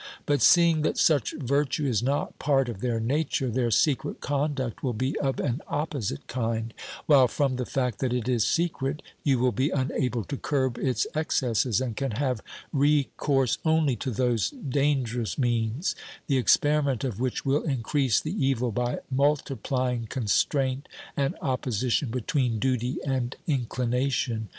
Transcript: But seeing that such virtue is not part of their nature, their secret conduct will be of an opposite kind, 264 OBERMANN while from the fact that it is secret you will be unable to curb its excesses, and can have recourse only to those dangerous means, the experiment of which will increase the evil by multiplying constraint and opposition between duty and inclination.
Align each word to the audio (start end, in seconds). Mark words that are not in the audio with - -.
But 0.25 0.41
seeing 0.41 0.81
that 0.81 0.97
such 0.97 1.33
virtue 1.33 1.85
is 1.85 2.01
not 2.01 2.39
part 2.39 2.69
of 2.69 2.81
their 2.81 2.99
nature, 2.99 3.51
their 3.51 3.69
secret 3.69 4.19
conduct 4.19 4.81
will 4.81 4.95
be 4.95 5.15
of 5.19 5.39
an 5.39 5.61
opposite 5.67 6.25
kind, 6.25 6.73
264 7.05 7.05
OBERMANN 7.05 7.05
while 7.05 7.27
from 7.27 7.55
the 7.57 7.69
fact 7.71 7.99
that 7.99 8.11
it 8.11 8.27
is 8.27 8.43
secret 8.43 9.03
you 9.23 9.37
will 9.37 9.51
be 9.51 9.69
unable 9.69 10.23
to 10.23 10.37
curb 10.37 10.79
its 10.79 11.05
excesses, 11.13 11.79
and 11.79 11.95
can 11.95 12.13
have 12.13 12.41
recourse 12.73 13.59
only 13.63 13.95
to 13.97 14.09
those 14.09 14.49
dangerous 14.49 15.37
means, 15.37 15.95
the 16.25 16.37
experiment 16.37 17.03
of 17.03 17.19
which 17.19 17.45
will 17.45 17.61
increase 17.61 18.19
the 18.19 18.33
evil 18.43 18.71
by 18.71 19.01
multiplying 19.11 20.07
constraint 20.07 20.89
and 21.15 21.35
opposition 21.43 22.09
between 22.09 22.57
duty 22.57 22.97
and 23.05 23.35
inclination. 23.45 24.49